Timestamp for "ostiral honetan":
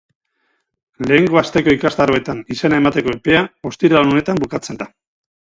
3.73-4.45